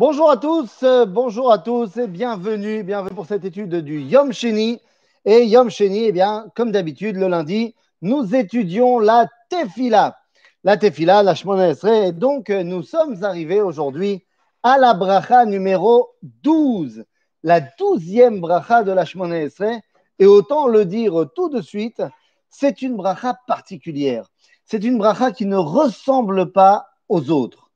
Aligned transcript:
Bonjour 0.00 0.30
à 0.30 0.38
tous, 0.38 0.82
euh, 0.82 1.04
bonjour 1.04 1.52
à 1.52 1.58
tous 1.58 1.98
et 1.98 2.06
bienvenue, 2.06 2.82
bienvenue 2.82 3.14
pour 3.14 3.26
cette 3.26 3.44
étude 3.44 3.74
du 3.74 4.00
Yom 4.00 4.32
Sheni. 4.32 4.80
Et 5.26 5.44
Yom 5.44 5.68
Sheni, 5.68 6.04
eh 6.04 6.12
bien, 6.12 6.46
comme 6.56 6.72
d'habitude, 6.72 7.16
le 7.16 7.28
lundi, 7.28 7.74
nous 8.00 8.34
étudions 8.34 8.98
la 8.98 9.26
Tefila. 9.50 10.16
La 10.64 10.78
Tefila, 10.78 11.22
la 11.22 11.34
Shemona 11.34 11.68
Esrei. 11.68 12.08
Et 12.08 12.12
donc, 12.12 12.48
euh, 12.48 12.62
nous 12.62 12.82
sommes 12.82 13.22
arrivés 13.24 13.60
aujourd'hui 13.60 14.24
à 14.62 14.78
la 14.78 14.94
bracha 14.94 15.44
numéro 15.44 16.08
12, 16.22 17.04
la 17.42 17.60
douzième 17.60 18.40
bracha 18.40 18.84
de 18.84 18.92
la 18.92 19.04
Shemona 19.04 19.42
Esrei. 19.42 19.82
Et 20.18 20.24
autant 20.24 20.66
le 20.66 20.86
dire 20.86 21.26
tout 21.34 21.50
de 21.50 21.60
suite, 21.60 22.02
c'est 22.48 22.80
une 22.80 22.96
bracha 22.96 23.38
particulière. 23.46 24.30
C'est 24.64 24.82
une 24.82 24.96
bracha 24.96 25.30
qui 25.30 25.44
ne 25.44 25.58
ressemble 25.58 26.52
pas 26.52 26.86
aux 27.10 27.30
autres. 27.30 27.70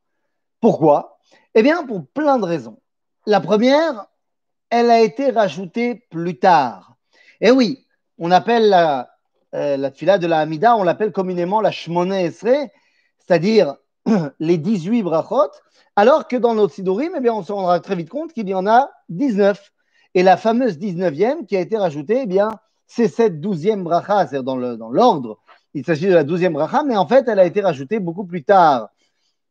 Pourquoi? 0.63 1.14
Eh 1.55 1.62
bien, 1.62 1.85
pour 1.85 2.07
plein 2.07 2.39
de 2.39 2.44
raisons. 2.44 2.79
La 3.26 3.40
première, 3.40 4.07
elle 4.71 4.90
a 4.90 5.00
été 5.00 5.31
rajoutée 5.31 6.07
plus 6.11 6.39
tard. 6.39 6.96
Et 7.40 7.50
oui, 7.50 7.86
on 8.18 8.31
appelle 8.31 8.68
la, 8.68 9.11
euh, 9.54 9.76
de 9.76 10.26
la 10.26 10.39
Hamida, 10.40 10.76
on 10.76 10.82
l'appelle 10.82 11.12
communément 11.12 11.61
la 11.61 11.71
Shmone 11.71 12.12
Esre, 12.12 12.68
c'est-à-dire 13.18 13.76
les 14.40 14.59
18 14.59 15.03
brachot, 15.03 15.50
alors 15.96 16.29
que 16.29 16.36
dans 16.36 16.54
notre 16.54 16.75
Sidorim, 16.75 17.12
eh 17.17 17.31
on 17.31 17.43
se 17.43 17.53
rendra 17.53 17.81
très 17.81 17.95
vite 17.95 18.09
compte 18.09 18.32
qu'il 18.32 18.48
y 18.48 18.54
en 18.54 18.67
a 18.67 18.90
19. 19.09 19.73
Et 20.14 20.23
la 20.23 20.36
fameuse 20.36 20.79
19e 20.79 21.46
qui 21.46 21.57
a 21.57 21.61
été 21.61 21.76
rajoutée, 21.76 22.23
eh 22.23 22.26
bien, 22.26 22.50
c'est 22.86 23.09
cette 23.09 23.40
12e 23.40 23.82
bracha, 23.82 24.26
c'est-à-dire 24.26 24.45
dans 24.45 24.90
l'ordre. 24.90 25.39
Il 25.73 25.84
s'agit 25.84 26.07
de 26.07 26.14
la 26.14 26.25
12e 26.25 26.53
bracha, 26.53 26.82
mais 26.84 26.96
en 26.96 27.07
fait, 27.07 27.26
elle 27.29 27.39
a 27.39 27.45
été 27.45 27.61
rajoutée 27.61 27.98
beaucoup 27.98 28.25
plus 28.25 28.45
tard. 28.45 28.90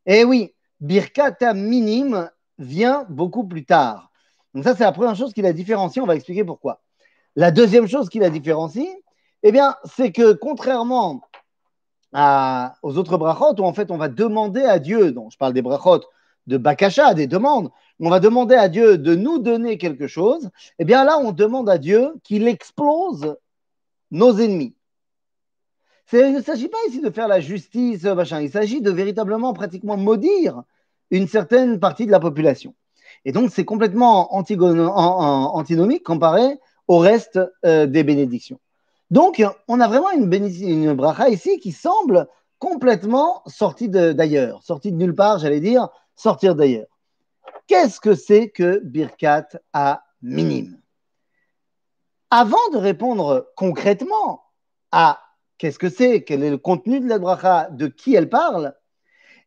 Et 0.06 0.24
oui, 0.24 0.53
Birkata 0.80 1.54
minime 1.54 2.30
vient 2.58 3.06
beaucoup 3.08 3.44
plus 3.44 3.64
tard. 3.64 4.10
Donc 4.54 4.64
ça, 4.64 4.74
c'est 4.74 4.84
la 4.84 4.92
première 4.92 5.16
chose 5.16 5.32
qui 5.32 5.42
la 5.42 5.52
différencie. 5.52 6.02
On 6.02 6.06
va 6.06 6.14
expliquer 6.14 6.44
pourquoi. 6.44 6.80
La 7.36 7.50
deuxième 7.50 7.88
chose 7.88 8.08
qui 8.08 8.20
la 8.20 8.30
différencie, 8.30 8.88
eh 9.42 9.52
bien, 9.52 9.76
c'est 9.84 10.12
que 10.12 10.32
contrairement 10.32 11.22
aux 12.82 12.96
autres 12.96 13.18
brachot, 13.18 13.60
où 13.60 13.64
en 13.64 13.72
fait 13.72 13.90
on 13.90 13.96
va 13.96 14.08
demander 14.08 14.62
à 14.62 14.78
Dieu, 14.78 15.10
donc 15.10 15.32
je 15.32 15.36
parle 15.36 15.52
des 15.52 15.62
brachot 15.62 16.04
de 16.46 16.56
Bakasha, 16.58 17.12
des 17.14 17.26
demandes, 17.26 17.70
on 17.98 18.10
va 18.10 18.20
demander 18.20 18.54
à 18.54 18.68
Dieu 18.68 18.98
de 18.98 19.14
nous 19.14 19.38
donner 19.38 19.78
quelque 19.78 20.06
chose, 20.06 20.50
eh 20.78 20.84
bien 20.84 21.04
là, 21.04 21.18
on 21.18 21.32
demande 21.32 21.68
à 21.68 21.78
Dieu 21.78 22.14
qu'il 22.22 22.46
explose 22.46 23.36
nos 24.10 24.38
ennemis. 24.38 24.76
Il 26.12 26.32
ne 26.32 26.42
s'agit 26.42 26.68
pas 26.68 26.78
ici 26.88 27.00
de 27.00 27.10
faire 27.10 27.28
la 27.28 27.40
justice, 27.40 28.04
machin. 28.04 28.40
il 28.40 28.50
s'agit 28.50 28.80
de 28.80 28.90
véritablement 28.90 29.52
pratiquement 29.52 29.96
maudire 29.96 30.62
une 31.10 31.26
certaine 31.26 31.80
partie 31.80 32.06
de 32.06 32.10
la 32.10 32.20
population. 32.20 32.74
Et 33.24 33.32
donc, 33.32 33.50
c'est 33.50 33.64
complètement 33.64 34.34
antinomique 34.34 36.02
comparé 36.02 36.58
au 36.88 36.98
reste 36.98 37.40
euh, 37.64 37.86
des 37.86 38.04
bénédictions. 38.04 38.60
Donc, 39.10 39.42
on 39.68 39.80
a 39.80 39.88
vraiment 39.88 40.10
une, 40.10 40.32
une 40.32 40.92
bracha 40.92 41.28
ici 41.28 41.58
qui 41.58 41.72
semble 41.72 42.26
complètement 42.58 43.42
sortie 43.46 43.88
d'ailleurs, 43.88 44.62
sortie 44.62 44.92
de 44.92 44.96
nulle 44.96 45.14
part, 45.14 45.38
j'allais 45.38 45.60
dire, 45.60 45.88
sortir 46.16 46.54
d'ailleurs. 46.54 46.86
Qu'est-ce 47.66 48.00
que 48.00 48.14
c'est 48.14 48.50
que 48.50 48.80
Birkat 48.84 49.48
à 49.72 50.04
minime 50.22 50.78
Avant 52.30 52.68
de 52.72 52.78
répondre 52.78 53.50
concrètement 53.56 54.44
à 54.92 55.23
qu'est-ce 55.64 55.78
que 55.78 55.88
c'est, 55.88 56.24
quel 56.24 56.44
est 56.44 56.50
le 56.50 56.58
contenu 56.58 57.00
de 57.00 57.08
la 57.08 57.18
bracha, 57.18 57.70
de 57.70 57.86
qui 57.86 58.14
elle 58.14 58.28
parle, 58.28 58.74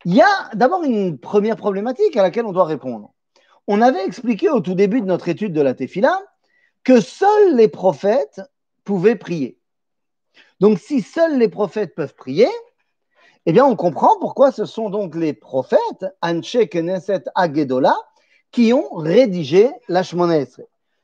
il 0.04 0.16
y 0.16 0.22
a 0.22 0.50
d'abord 0.56 0.82
une 0.84 1.20
première 1.20 1.58
problématique 1.58 2.18
à 2.18 2.24
laquelle 2.24 2.48
on 2.48 2.54
doit 2.54 2.66
répondre. 2.66 3.14
On 3.68 3.84
avait 3.84 4.04
expliqué 4.04 4.50
au 4.50 4.60
tout 4.60 4.74
début 4.74 5.00
de 5.02 5.06
notre 5.06 5.30
étude 5.30 5.54
de 5.54 5.62
la 5.62 5.76
Tefila 5.76 6.20
que 6.84 7.02
seuls 7.02 7.56
les 7.56 7.68
prophètes 7.68 8.42
pouvaient 8.84 9.16
prier. 9.16 9.60
Donc, 10.60 10.80
si 10.80 11.02
seuls 11.02 11.38
les 11.38 11.50
prophètes 11.50 11.94
peuvent 11.94 12.16
prier, 12.16 12.50
eh 13.46 13.52
bien, 13.52 13.66
on 13.66 13.76
comprend 13.76 14.18
pourquoi 14.20 14.52
ce 14.52 14.66
sont 14.66 14.90
donc 14.90 15.14
les 15.14 15.34
prophètes, 15.34 16.08
Anche 16.24 16.58
Knesset 16.74 17.26
Agedola, 17.36 17.96
qui 18.50 18.74
ont 18.74 18.92
rédigé 18.96 19.70
la 19.88 20.02
Shemona 20.02 20.46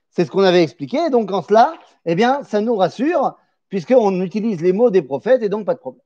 C'est 0.10 0.26
ce 0.26 0.32
qu'on 0.32 0.42
avait 0.42 0.64
expliqué. 0.64 1.12
Donc, 1.12 1.32
en 1.32 1.44
cela, 1.44 1.76
eh 2.08 2.16
bien, 2.16 2.42
ça 2.44 2.62
nous 2.62 2.76
rassure, 2.76 3.38
puisqu'on 3.74 4.22
utilise 4.22 4.62
les 4.62 4.72
mots 4.72 4.92
des 4.92 5.02
prophètes 5.02 5.42
et 5.42 5.50
donc 5.50 5.66
pas 5.66 5.74
de 5.74 5.80
problème. 5.80 6.06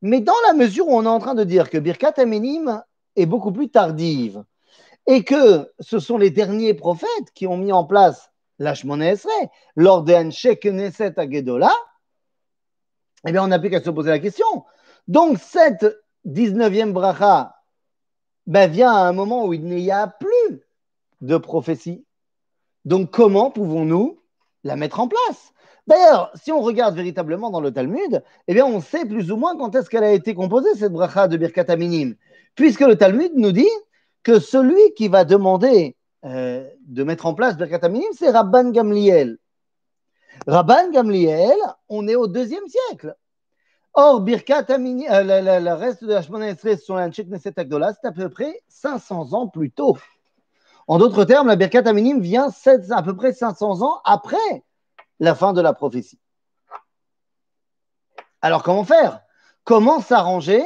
Mais 0.00 0.22
dans 0.22 0.32
la 0.46 0.54
mesure 0.54 0.88
où 0.88 0.96
on 0.96 1.04
est 1.04 1.08
en 1.08 1.18
train 1.18 1.34
de 1.34 1.44
dire 1.44 1.68
que 1.68 1.76
Birkat 1.76 2.14
Amenim 2.16 2.82
est 3.16 3.26
beaucoup 3.26 3.52
plus 3.52 3.68
tardive 3.68 4.42
et 5.06 5.24
que 5.24 5.70
ce 5.78 5.98
sont 5.98 6.16
les 6.16 6.30
derniers 6.30 6.72
prophètes 6.72 7.32
qui 7.34 7.46
ont 7.46 7.58
mis 7.58 7.70
en 7.70 7.84
place 7.84 8.30
la 8.58 8.72
Shemona 8.72 9.12
lors 9.76 10.04
des 10.04 10.14
Anshek 10.14 10.62
Knesset 10.62 11.20
Agedola, 11.20 11.70
eh 13.28 13.32
bien, 13.32 13.44
on 13.44 13.48
n'a 13.48 13.58
plus 13.58 13.68
qu'à 13.68 13.82
se 13.82 13.90
poser 13.90 14.08
la 14.08 14.18
question. 14.18 14.64
Donc, 15.06 15.36
cette 15.38 15.84
19e 16.26 16.92
bracha 16.92 17.56
ben, 18.46 18.70
vient 18.70 18.90
à 18.90 19.00
un 19.00 19.12
moment 19.12 19.44
où 19.44 19.52
il 19.52 19.66
n'y 19.66 19.90
a 19.90 20.06
plus 20.06 20.62
de 21.20 21.36
prophétie. 21.36 22.06
Donc, 22.86 23.10
comment 23.10 23.50
pouvons-nous 23.50 24.18
la 24.62 24.76
mettre 24.76 25.00
en 25.00 25.08
place? 25.08 25.53
D'ailleurs, 25.86 26.30
si 26.34 26.50
on 26.50 26.60
regarde 26.60 26.96
véritablement 26.96 27.50
dans 27.50 27.60
le 27.60 27.70
Talmud, 27.70 28.22
eh 28.48 28.54
bien, 28.54 28.64
on 28.64 28.80
sait 28.80 29.04
plus 29.04 29.30
ou 29.30 29.36
moins 29.36 29.56
quand 29.56 29.74
est-ce 29.74 29.90
qu'elle 29.90 30.04
a 30.04 30.12
été 30.12 30.34
composée, 30.34 30.74
cette 30.76 30.92
bracha 30.92 31.28
de 31.28 31.36
Birkat 31.36 31.66
Aminim, 31.68 32.14
puisque 32.54 32.80
le 32.80 32.96
Talmud 32.96 33.32
nous 33.36 33.52
dit 33.52 33.68
que 34.22 34.38
celui 34.38 34.94
qui 34.96 35.08
va 35.08 35.24
demander 35.24 35.96
euh, 36.24 36.66
de 36.86 37.04
mettre 37.04 37.26
en 37.26 37.34
place 37.34 37.58
Birkat 37.58 37.80
Aminim, 37.84 38.08
c'est 38.12 38.30
Rabban 38.30 38.70
Gamliel. 38.70 39.36
Rabban 40.46 40.90
Gamliel, 40.90 41.58
on 41.90 42.08
est 42.08 42.16
au 42.16 42.28
deuxième 42.28 42.66
siècle. 42.66 43.14
Or, 43.92 44.22
Birkat 44.22 44.64
Aminim, 44.70 45.04
euh, 45.10 45.60
le 45.60 45.72
reste 45.74 46.02
de 46.02 46.14
la 46.14 46.22
Shemona 46.22 46.48
Esrei 46.48 46.78
sur 46.78 46.96
l'Anchek 46.96 47.28
Neset 47.28 47.60
Agdola, 47.60 47.92
c'est 47.92 48.08
à 48.08 48.12
peu 48.12 48.30
près 48.30 48.62
500 48.68 49.34
ans 49.34 49.48
plus 49.48 49.70
tôt. 49.70 49.98
En 50.88 50.98
d'autres 50.98 51.24
termes, 51.24 51.48
la 51.48 51.56
Birkat 51.56 51.86
Aminim 51.86 52.20
vient 52.20 52.48
à 52.90 53.02
peu 53.02 53.14
près 53.14 53.34
500 53.34 53.82
ans 53.82 54.00
après 54.06 54.64
la 55.20 55.34
fin 55.34 55.52
de 55.52 55.60
la 55.60 55.72
prophétie. 55.72 56.18
Alors 58.42 58.62
comment 58.62 58.84
faire? 58.84 59.20
Comment 59.64 60.00
s'arranger 60.00 60.62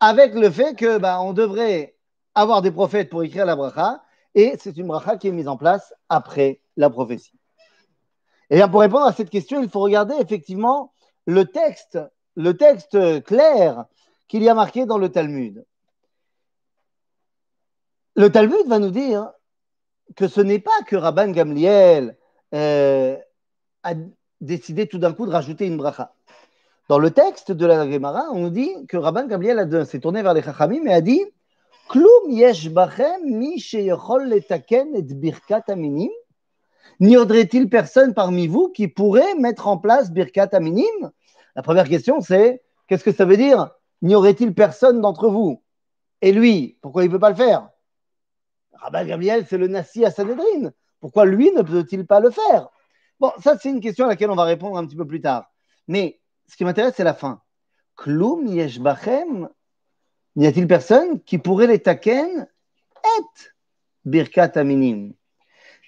avec 0.00 0.34
le 0.34 0.50
fait 0.50 0.74
que 0.74 0.98
bah, 0.98 1.20
on 1.22 1.32
devrait 1.32 1.96
avoir 2.34 2.60
des 2.60 2.70
prophètes 2.70 3.08
pour 3.08 3.22
écrire 3.22 3.46
la 3.46 3.56
bracha 3.56 4.02
et 4.34 4.56
c'est 4.58 4.76
une 4.76 4.88
bracha 4.88 5.16
qui 5.16 5.28
est 5.28 5.32
mise 5.32 5.48
en 5.48 5.56
place 5.56 5.94
après 6.08 6.60
la 6.76 6.90
prophétie? 6.90 7.38
Et 8.50 8.54
eh 8.54 8.56
bien 8.56 8.68
pour 8.68 8.80
répondre 8.80 9.06
à 9.06 9.12
cette 9.12 9.30
question, 9.30 9.62
il 9.62 9.70
faut 9.70 9.80
regarder 9.80 10.14
effectivement 10.20 10.92
le 11.26 11.46
texte, 11.46 11.98
clair 13.24 13.86
qu'il 14.28 14.42
y 14.42 14.48
a 14.48 14.54
marqué 14.54 14.84
dans 14.84 14.98
le 14.98 15.08
Talmud. 15.08 15.64
Le 18.16 18.30
Talmud 18.30 18.66
va 18.66 18.78
nous 18.78 18.90
dire 18.90 19.32
que 20.14 20.28
ce 20.28 20.40
n'est 20.40 20.58
pas 20.58 20.82
que 20.86 20.96
Rabban 20.96 21.30
Gamliel 21.30 22.18
euh, 22.54 23.16
a 23.84 23.94
décidé 24.40 24.86
tout 24.88 24.98
d'un 24.98 25.12
coup 25.12 25.26
de 25.26 25.30
rajouter 25.30 25.66
une 25.66 25.76
bracha. 25.76 26.12
Dans 26.88 26.98
le 26.98 27.10
texte 27.10 27.52
de 27.52 27.64
la 27.64 27.90
Gemara, 27.90 28.24
on 28.32 28.48
dit 28.48 28.70
que 28.88 28.96
Rabban 28.96 29.26
Gabriel 29.26 29.86
s'est 29.86 30.00
tourné 30.00 30.22
vers 30.22 30.34
les 30.34 30.42
Chachamim 30.42 30.84
et 30.86 30.92
a 30.92 31.00
dit 31.00 31.22
Klum 31.88 32.30
yesh 32.30 32.70
bachem 32.70 33.24
mi 33.24 33.56
letaken 33.56 34.94
et 34.94 35.02
birkat 35.02 35.64
aminim 35.68 36.10
N'y 37.00 37.16
aurait-il 37.16 37.68
personne 37.68 38.14
parmi 38.14 38.46
vous 38.46 38.68
qui 38.68 38.88
pourrait 38.88 39.34
mettre 39.34 39.66
en 39.66 39.78
place 39.78 40.10
birkat 40.10 40.48
aminim 40.52 41.10
La 41.56 41.62
première 41.62 41.88
question, 41.88 42.20
c'est 42.20 42.62
qu'est-ce 42.86 43.04
que 43.04 43.12
ça 43.12 43.24
veut 43.24 43.36
dire? 43.36 43.70
N'y 44.02 44.14
aurait-il 44.14 44.54
personne 44.54 45.00
d'entre 45.00 45.28
vous? 45.28 45.62
Et 46.20 46.32
lui, 46.32 46.78
pourquoi 46.82 47.04
il 47.04 47.08
ne 47.08 47.12
peut 47.12 47.18
pas 47.18 47.30
le 47.30 47.36
faire? 47.36 47.70
Rabban 48.74 49.06
Gabriel, 49.06 49.46
c'est 49.48 49.58
le 49.58 49.68
Nassi 49.68 50.04
à 50.04 50.10
Sanhedrin. 50.10 50.70
Pourquoi 51.00 51.24
lui 51.24 51.50
ne 51.52 51.62
peut-il 51.62 52.06
pas 52.06 52.20
le 52.20 52.30
faire? 52.30 52.68
Bon, 53.24 53.32
ça, 53.42 53.56
c'est 53.58 53.70
une 53.70 53.80
question 53.80 54.04
à 54.04 54.08
laquelle 54.08 54.28
on 54.28 54.34
va 54.34 54.44
répondre 54.44 54.76
un 54.76 54.84
petit 54.84 54.96
peu 54.96 55.06
plus 55.06 55.22
tard. 55.22 55.50
Mais 55.88 56.20
ce 56.46 56.58
qui 56.58 56.64
m'intéresse, 56.66 56.92
c'est 56.94 57.04
la 57.04 57.14
fin. 57.14 57.40
Klum 57.96 58.46
yeshbachem, 58.46 59.48
n'y 60.36 60.46
a-t-il 60.46 60.68
personne 60.68 61.22
qui 61.22 61.38
pourrait 61.38 61.66
les 61.66 61.78
taken 61.78 62.46
et 63.02 63.22
birkat 64.04 64.52
aminim 64.56 65.14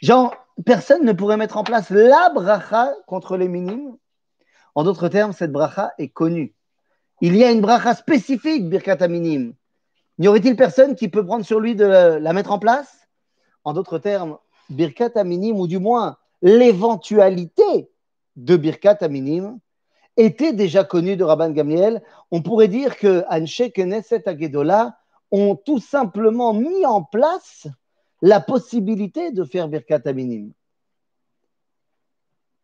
Genre, 0.01 0.35
personne 0.65 1.05
ne 1.05 1.13
pourrait 1.13 1.37
mettre 1.37 1.59
en 1.59 1.63
place 1.63 1.91
la 1.91 2.31
bracha 2.35 2.95
contre 3.07 3.37
les 3.37 3.49
minimes. 3.49 3.99
En 4.75 4.85
d'autres 4.85 5.09
termes, 5.11 5.35
cette 5.35 5.53
bracha 5.53 5.93
est 5.99 6.09
connue. 6.09 6.55
Il 7.21 7.37
y 7.37 7.45
a 7.45 7.53
une 7.53 7.61
bracha 7.61 7.95
spécifique, 7.95 8.67
birkat 8.67 9.03
aminim. 9.03 9.53
N'y 10.17 10.29
aurait-il 10.29 10.57
personne 10.57 10.95
qui 10.95 11.11
peut 11.11 11.27
prendre 11.27 11.45
sur 11.45 11.61
lui 11.61 11.75
de 11.75 11.85
la 11.85 12.33
mettre 12.33 12.53
en 12.53 12.59
place? 12.59 13.11
En 13.63 13.75
d'autres 13.75 13.99
termes, 13.99 14.39
birkat 14.71 15.11
aminim, 15.17 15.61
ou 15.61 15.67
du 15.67 15.79
moins 15.79 16.17
l'éventualité 16.43 17.91
de 18.37 18.57
Birkat 18.57 18.99
Aminim 19.01 19.59
était 20.17 20.53
déjà 20.53 20.85
connue 20.85 21.17
de 21.17 21.25
Rabban 21.25 21.51
Gamliel. 21.51 22.03
On 22.31 22.43
pourrait 22.43 22.69
dire 22.69 22.97
que 22.97 23.25
Anshe 23.31 23.71
Knesset 23.75 24.29
Agedola 24.29 24.99
ont 25.31 25.57
tout 25.57 25.81
simplement 25.81 26.55
mis 26.55 26.87
en 26.87 27.03
place 27.03 27.67
la 28.23 28.41
possibilité 28.41 29.31
de 29.31 29.45
faire 29.45 29.69
Birkat 29.69 30.03
Aminim. 30.07 30.53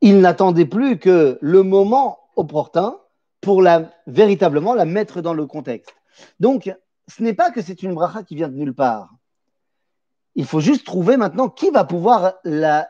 Il 0.00 0.20
n'attendait 0.20 0.66
plus 0.66 0.98
que 0.98 1.38
le 1.40 1.62
moment 1.62 2.18
opportun 2.36 2.98
pour 3.40 3.62
véritablement 4.06 4.74
la 4.74 4.84
mettre 4.84 5.20
dans 5.20 5.34
le 5.34 5.46
contexte. 5.46 5.94
Donc, 6.40 6.74
ce 7.08 7.22
n'est 7.22 7.34
pas 7.34 7.50
que 7.50 7.60
c'est 7.60 7.82
une 7.82 7.94
bracha 7.94 8.22
qui 8.22 8.34
vient 8.34 8.48
de 8.48 8.54
nulle 8.54 8.74
part. 8.74 9.10
Il 10.34 10.46
faut 10.46 10.60
juste 10.60 10.86
trouver 10.86 11.16
maintenant 11.16 11.48
qui 11.48 11.70
va 11.70 11.84
pouvoir 11.84 12.34
la, 12.44 12.86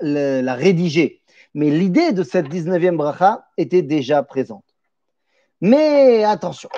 rédiger. 0.54 1.22
Mais 1.54 1.70
l'idée 1.70 2.12
de 2.12 2.22
cette 2.22 2.48
19e 2.48 2.96
bracha 2.96 3.46
était 3.56 3.82
déjà 3.82 4.22
présente. 4.22 4.64
Mais 5.60 6.24
attention, 6.24 6.70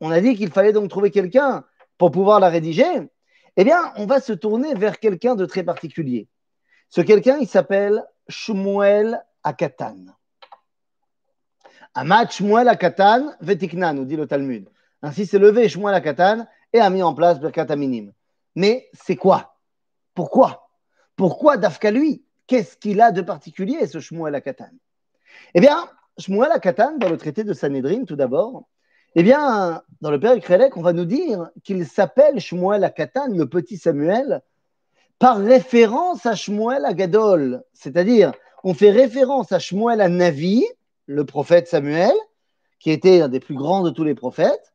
on 0.00 0.10
a 0.10 0.20
dit 0.20 0.34
qu'il 0.36 0.50
fallait 0.50 0.72
donc 0.72 0.88
trouver 0.88 1.10
quelqu'un 1.10 1.64
pour 1.98 2.10
pouvoir 2.10 2.40
la 2.40 2.48
rédiger. 2.48 3.08
Eh 3.56 3.64
bien, 3.64 3.92
on 3.96 4.06
va 4.06 4.20
se 4.20 4.32
tourner 4.32 4.74
vers 4.74 4.98
quelqu'un 4.98 5.34
de 5.34 5.44
très 5.44 5.64
particulier. 5.64 6.28
Ce 6.88 7.00
quelqu'un, 7.00 7.38
il 7.38 7.48
s'appelle 7.48 8.04
Shmuel 8.28 9.22
Akatan. 9.44 10.06
Amat 11.94 12.30
Shmuel 12.30 12.68
Akatan 12.68 13.32
vetikna, 13.40 13.92
nous 13.92 14.04
dit 14.04 14.16
le 14.16 14.26
Talmud. 14.26 14.68
Ainsi 15.02 15.26
s'est 15.26 15.38
levé 15.38 15.68
Shmuel 15.68 15.94
Akatan 15.94 16.46
et 16.72 16.80
a 16.80 16.88
mis 16.90 17.02
en 17.02 17.14
place 17.14 17.40
Birkat 17.40 17.66
Aminim. 17.70 18.12
Mais 18.54 18.88
c'est 18.92 19.16
quoi 19.16 19.49
Pourquoi? 20.14 20.70
Pourquoi 21.16 21.56
Dafka 21.56 21.90
lui 21.90 22.24
Qu'est-ce 22.46 22.76
qu'il 22.76 23.00
a 23.00 23.12
de 23.12 23.22
particulier, 23.22 23.86
ce 23.86 24.00
Shmuel 24.00 24.34
Akatan 24.34 24.70
Eh 25.54 25.60
bien, 25.60 25.88
Shmuel 26.18 26.50
Akatan, 26.50 26.98
dans 26.98 27.08
le 27.08 27.16
traité 27.16 27.44
de 27.44 27.52
Sanhedrin, 27.52 28.04
tout 28.04 28.16
d'abord, 28.16 28.64
eh 29.16 29.22
bien, 29.22 29.82
dans 30.00 30.10
le 30.10 30.20
Père 30.20 30.38
Krelek, 30.40 30.76
on 30.76 30.82
va 30.82 30.92
nous 30.92 31.04
dire 31.04 31.50
qu'il 31.64 31.86
s'appelle 31.86 32.40
Shmuel 32.40 32.84
Akatan, 32.84 33.28
le 33.28 33.48
petit 33.48 33.76
Samuel, 33.76 34.42
par 35.18 35.38
référence 35.38 36.26
à 36.26 36.34
Shmuel 36.34 36.84
Agadol. 36.84 37.62
C'est-à-dire, 37.72 38.32
on 38.64 38.74
fait 38.74 38.90
référence 38.90 39.52
à 39.52 39.58
Shmuel 39.58 39.98
Navi, 40.14 40.64
le 41.06 41.24
prophète 41.24 41.68
Samuel, 41.68 42.14
qui 42.78 42.90
était 42.90 43.20
un 43.20 43.28
des 43.28 43.40
plus 43.40 43.54
grands 43.54 43.82
de 43.82 43.90
tous 43.90 44.04
les 44.04 44.14
prophètes. 44.14 44.72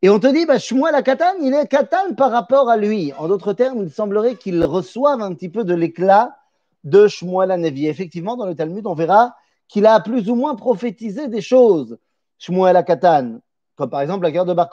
Et 0.00 0.10
on 0.10 0.20
te 0.20 0.28
dit, 0.28 0.46
bah, 0.46 0.58
Shmuel 0.58 0.94
Akatan, 0.94 1.34
il 1.40 1.52
est 1.54 1.66
Katan 1.66 2.14
par 2.16 2.30
rapport 2.30 2.70
à 2.70 2.76
lui. 2.76 3.12
En 3.18 3.26
d'autres 3.26 3.52
termes, 3.52 3.82
il 3.82 3.90
semblerait 3.90 4.36
qu'il 4.36 4.64
reçoive 4.64 5.20
un 5.20 5.34
petit 5.34 5.48
peu 5.48 5.64
de 5.64 5.74
l'éclat 5.74 6.36
de 6.84 7.08
Shmuel 7.08 7.48
Navi. 7.60 7.88
Effectivement, 7.88 8.36
dans 8.36 8.46
le 8.46 8.54
Talmud, 8.54 8.86
on 8.86 8.94
verra 8.94 9.34
qu'il 9.66 9.86
a 9.86 9.98
plus 10.00 10.30
ou 10.30 10.36
moins 10.36 10.54
prophétisé 10.54 11.26
des 11.26 11.40
choses, 11.40 11.98
Shmuel 12.38 12.76
Akatan, 12.76 13.40
comme 13.74 13.90
par 13.90 14.00
exemple 14.00 14.22
la 14.22 14.30
guerre 14.30 14.44
de 14.44 14.54
Bar 14.54 14.70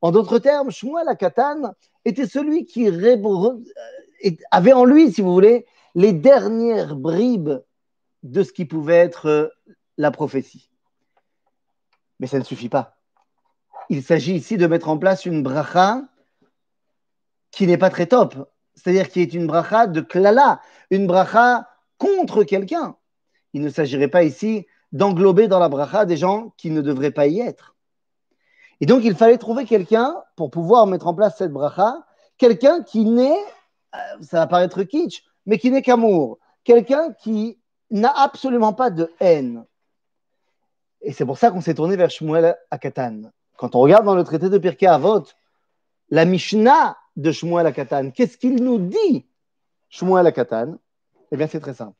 En 0.00 0.10
d'autres 0.10 0.38
termes, 0.38 0.70
Shmuel 0.70 1.08
Akatan 1.08 1.74
était 2.06 2.26
celui 2.26 2.64
qui 2.64 2.88
euh, 2.88 3.56
avait 4.50 4.72
en 4.72 4.84
lui, 4.84 5.12
si 5.12 5.20
vous 5.20 5.32
voulez, 5.32 5.66
les 5.94 6.12
dernières 6.12 6.96
bribes 6.96 7.60
de 8.22 8.42
ce 8.42 8.52
qui 8.52 8.64
pouvait 8.64 8.96
être 8.96 9.26
euh, 9.28 9.48
la 9.98 10.10
prophétie. 10.10 10.70
Mais 12.18 12.26
ça 12.26 12.38
ne 12.38 12.44
suffit 12.44 12.70
pas. 12.70 12.93
Il 13.90 14.02
s'agit 14.02 14.34
ici 14.34 14.56
de 14.56 14.66
mettre 14.66 14.88
en 14.88 14.98
place 14.98 15.26
une 15.26 15.42
bracha 15.42 16.02
qui 17.50 17.66
n'est 17.66 17.78
pas 17.78 17.90
très 17.90 18.06
top 18.06 18.36
c'est-à-dire 18.74 19.08
qui 19.08 19.20
est 19.20 19.32
une 19.32 19.46
bracha 19.46 19.86
de 19.86 20.00
klala, 20.00 20.60
une 20.90 21.06
bracha 21.06 21.68
contre 21.98 22.44
quelqu'un. 22.44 22.96
Il 23.52 23.62
ne 23.62 23.68
s'agirait 23.68 24.08
pas 24.08 24.24
ici 24.24 24.66
d'englober 24.92 25.48
dans 25.48 25.58
la 25.58 25.68
bracha 25.68 26.04
des 26.04 26.16
gens 26.16 26.52
qui 26.56 26.70
ne 26.70 26.80
devraient 26.80 27.10
pas 27.10 27.26
y 27.26 27.40
être. 27.40 27.76
Et 28.80 28.86
donc, 28.86 29.04
il 29.04 29.14
fallait 29.14 29.38
trouver 29.38 29.64
quelqu'un 29.64 30.14
pour 30.36 30.50
pouvoir 30.50 30.86
mettre 30.86 31.06
en 31.06 31.14
place 31.14 31.38
cette 31.38 31.52
bracha, 31.52 32.04
quelqu'un 32.36 32.82
qui 32.82 33.04
n'est, 33.04 33.38
euh, 33.94 33.98
ça 34.20 34.38
va 34.38 34.46
paraître 34.46 34.82
kitsch, 34.82 35.24
mais 35.46 35.58
qui 35.58 35.70
n'est 35.70 35.82
qu'amour, 35.82 36.38
quelqu'un 36.64 37.12
qui 37.12 37.58
n'a 37.90 38.10
absolument 38.10 38.72
pas 38.72 38.90
de 38.90 39.12
haine. 39.20 39.64
Et 41.00 41.12
c'est 41.12 41.24
pour 41.24 41.38
ça 41.38 41.50
qu'on 41.50 41.60
s'est 41.60 41.74
tourné 41.74 41.96
vers 41.96 42.10
Shmuel 42.10 42.56
Akatan. 42.70 43.30
Quand 43.56 43.74
on 43.74 43.80
regarde 43.80 44.04
dans 44.04 44.16
le 44.16 44.24
traité 44.24 44.48
de 44.48 44.58
Pirkei 44.58 44.86
Avot, 44.86 45.24
la 46.10 46.24
Mishnah 46.24 46.96
de 47.16 47.32
Shmuel 47.32 47.66
Akatan. 47.66 48.10
Qu'est-ce 48.10 48.36
qu'il 48.36 48.62
nous 48.62 48.78
dit, 48.78 49.26
Shmuel 49.88 50.26
Akatan 50.26 50.78
Eh 51.30 51.36
bien, 51.36 51.46
c'est 51.46 51.60
très 51.60 51.74
simple. 51.74 51.96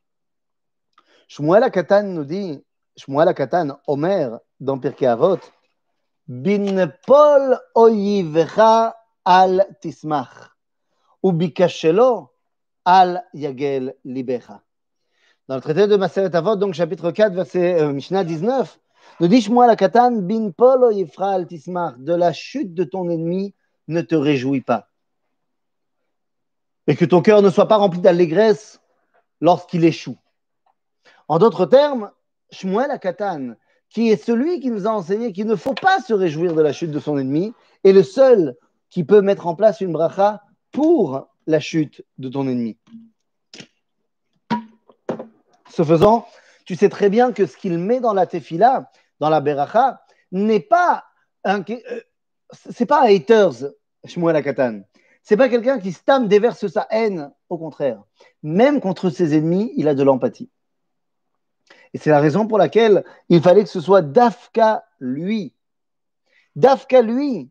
Shmuel 1.28 1.62
Akatan 1.62 2.02
nous 2.04 2.24
dit, 2.24 2.62
Shmuel 2.96 3.28
Akatan, 3.28 3.78
Omer, 3.86 4.38
dans 4.60 4.78
Pirkei 4.78 5.06
Avot, 5.06 5.38
Bin 6.26 6.90
al 9.26 9.66
tismach, 9.80 10.50
ubikashelo 11.22 12.30
al 12.84 13.22
yagel 13.32 13.94
libecha. 14.04 14.62
Dans 15.48 15.56
le 15.56 15.60
traité 15.60 15.86
de 15.86 15.96
Maseret 15.96 16.34
Avot, 16.34 16.56
donc 16.56 16.74
chapitre 16.74 17.10
4, 17.10 17.34
verset 17.34 17.80
euh, 17.80 17.92
Mishnah 17.92 18.24
19, 18.24 18.78
dit 19.20 19.40
Shmuel 19.40 19.70
Akatan, 19.70 20.22
Bin 20.22 20.50
Pol 20.50 20.84
oyivcha 20.84 21.30
al 21.30 21.46
tismach, 21.46 21.98
de 21.98 22.14
la 22.14 22.32
chute 22.32 22.74
de 22.74 22.84
ton 22.84 23.08
ennemi, 23.08 23.54
ne 23.88 24.00
te 24.00 24.14
réjouis 24.14 24.62
pas 24.62 24.88
et 26.86 26.96
que 26.96 27.04
ton 27.04 27.22
cœur 27.22 27.42
ne 27.42 27.50
soit 27.50 27.68
pas 27.68 27.76
rempli 27.76 28.00
d'allégresse 28.00 28.80
lorsqu'il 29.40 29.84
échoue. 29.84 30.18
En 31.28 31.38
d'autres 31.38 31.66
termes, 31.66 32.10
Shmuel 32.50 32.90
Akatan, 32.90 33.54
qui 33.88 34.10
est 34.10 34.22
celui 34.22 34.60
qui 34.60 34.70
nous 34.70 34.86
a 34.86 34.90
enseigné 34.90 35.32
qu'il 35.32 35.46
ne 35.46 35.56
faut 35.56 35.74
pas 35.74 36.00
se 36.00 36.12
réjouir 36.12 36.54
de 36.54 36.60
la 36.60 36.72
chute 36.72 36.90
de 36.90 37.00
son 37.00 37.18
ennemi, 37.18 37.54
est 37.84 37.92
le 37.92 38.02
seul 38.02 38.56
qui 38.90 39.04
peut 39.04 39.22
mettre 39.22 39.46
en 39.46 39.54
place 39.54 39.80
une 39.80 39.92
bracha 39.92 40.42
pour 40.72 41.28
la 41.46 41.60
chute 41.60 42.04
de 42.18 42.28
ton 42.28 42.46
ennemi. 42.48 42.76
Ce 45.70 45.82
faisant, 45.82 46.26
tu 46.64 46.76
sais 46.76 46.88
très 46.88 47.10
bien 47.10 47.32
que 47.32 47.46
ce 47.46 47.56
qu'il 47.56 47.78
met 47.78 48.00
dans 48.00 48.14
la 48.14 48.26
tefila, 48.26 48.90
dans 49.20 49.28
la 49.28 49.40
beracha, 49.40 50.02
n'est 50.32 50.60
pas 50.60 51.04
un, 51.44 51.60
euh, 51.60 52.00
c'est 52.70 52.86
pas 52.86 53.02
haters, 53.02 53.72
Shmuel 54.04 54.36
Akatan 54.36 54.82
n'est 55.30 55.36
pas 55.36 55.48
quelqu'un 55.48 55.78
qui 55.78 55.92
stame 55.92 56.28
déverse 56.28 56.66
sa 56.66 56.86
haine. 56.90 57.32
Au 57.48 57.58
contraire, 57.58 58.02
même 58.42 58.80
contre 58.80 59.10
ses 59.10 59.36
ennemis, 59.36 59.72
il 59.76 59.88
a 59.88 59.94
de 59.94 60.02
l'empathie. 60.02 60.50
Et 61.92 61.98
c'est 61.98 62.10
la 62.10 62.20
raison 62.20 62.46
pour 62.46 62.58
laquelle 62.58 63.04
il 63.28 63.40
fallait 63.40 63.62
que 63.62 63.70
ce 63.70 63.80
soit 63.80 64.02
Dafka 64.02 64.84
lui, 64.98 65.54
Dafka 66.56 67.02
lui, 67.02 67.48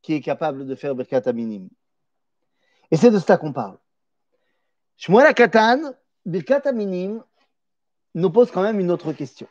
qui 0.00 0.14
est 0.14 0.20
capable 0.20 0.66
de 0.66 0.74
faire 0.74 0.94
Birkat 0.94 1.22
Aminim. 1.26 1.68
Et 2.90 2.96
c'est 2.96 3.10
de 3.10 3.18
cela 3.18 3.36
qu'on 3.36 3.52
parle. 3.52 3.78
Shmuel 4.96 5.34
Katan, 5.34 5.92
Birkat 6.24 6.62
Aminim, 6.64 7.22
nous 8.14 8.30
pose 8.30 8.50
quand 8.50 8.62
même 8.62 8.80
une 8.80 8.90
autre 8.90 9.12
question. 9.12 9.46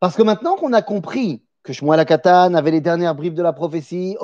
Parce 0.00 0.16
que 0.16 0.22
maintenant 0.22 0.56
qu'on 0.56 0.72
a 0.72 0.82
compris 0.82 1.44
que 1.62 1.72
Shmuel 1.72 2.04
Katan 2.04 2.54
avait 2.54 2.70
les 2.70 2.80
dernières 2.80 3.14
bribes 3.14 3.34
de 3.34 3.42
la 3.42 3.52
prophétie, 3.52 4.16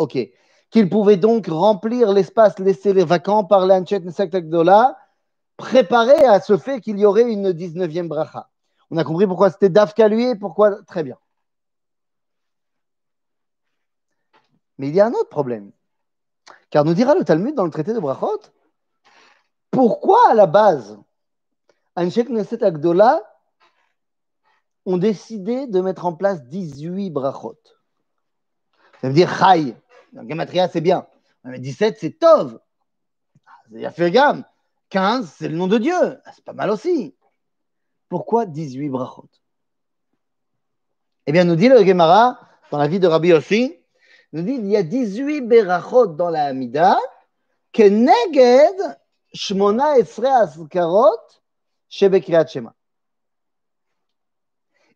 qu'il 0.71 0.89
pouvait 0.89 1.17
donc 1.17 1.47
remplir 1.47 2.13
l'espace 2.13 2.59
laissé 2.59 2.93
les 2.93 3.05
vacants 3.05 3.45
par 3.45 3.67
l'Anchet 3.67 4.01
Dola, 4.01 4.97
préparé 5.57 6.25
à 6.25 6.41
ce 6.41 6.57
fait 6.57 6.81
qu'il 6.81 6.99
y 6.99 7.05
aurait 7.05 7.31
une 7.31 7.51
19e 7.51 8.09
bracha. 8.09 8.49
On 8.91 8.97
a 8.97 9.05
compris 9.05 9.27
pourquoi 9.27 9.51
c'était 9.51 9.69
Dafka 9.69 10.09
lui 10.09 10.25
et 10.25 10.37
pourquoi. 10.37 10.83
Très 10.85 11.03
bien. 11.03 11.19
Mais 14.79 14.89
il 14.89 14.95
y 14.95 15.01
a 15.01 15.07
un 15.07 15.13
autre 15.13 15.29
problème. 15.29 15.73
Car 16.71 16.85
nous 16.85 16.95
dira 16.95 17.15
le 17.15 17.25
Talmud 17.25 17.55
dans 17.55 17.65
le 17.65 17.71
traité 17.71 17.93
de 17.93 18.01
Brachot, 18.01 18.41
pourquoi 19.71 20.19
à 20.31 20.35
la 20.35 20.47
base, 20.47 20.99
Anchet 21.97 22.25
Neset 22.25 22.63
Agdola 22.63 23.23
ont 24.85 24.99
décidé 24.99 25.67
de 25.67 25.81
mettre 25.81 26.07
en 26.07 26.15
place 26.15 26.45
18 26.45 27.11
brachot 27.11 27.59
Ça 29.01 29.09
veut 29.09 29.15
dire 29.15 29.35
Chai, 29.37 29.75
Gamatria, 30.13 30.69
c'est 30.69 30.81
bien. 30.81 31.07
Mais 31.45 31.59
17, 31.59 31.97
c'est 31.99 32.19
Tov. 32.19 32.61
Fait 33.95 34.11
gamme. 34.11 34.45
15, 34.91 35.35
c'est 35.39 35.49
le 35.49 35.57
nom 35.57 35.67
de 35.67 35.79
Dieu. 35.79 36.21
Ah, 36.25 36.31
c'est 36.35 36.45
pas 36.45 36.53
mal 36.53 36.71
aussi. 36.71 37.17
Pourquoi 38.09 38.47
18 38.47 38.89
brachot? 38.89 39.29
Eh 41.27 41.33
bien, 41.33 41.45
nous 41.45 41.57
dit 41.57 41.69
le 41.69 41.85
Gemara, 41.85 42.39
dans 42.71 42.79
la 42.79 42.87
vie 42.87 43.01
de 43.01 43.09
Rabbi 43.09 43.33
aussi, 43.33 43.77
nous 44.33 44.43
dit 44.43 44.53
il 44.53 44.67
y 44.67 44.77
a 44.77 44.83
18 44.83 45.43
berachot 45.43 46.07
dans 46.07 46.31
la 46.31 46.45
Hamida, 46.45 46.99
que 47.73 47.83
neged 47.83 48.99
shmona 49.35 49.99
esre 49.99 50.53
shebekriat 50.53 51.46
shema. 51.89 52.75